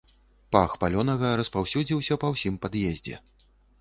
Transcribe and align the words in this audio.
Пах 0.55 0.71
паленага 0.83 1.29
распаўсюдзіўся 1.41 2.19
па 2.25 2.33
ўсім 2.37 2.59
пад'ездзе. 2.65 3.15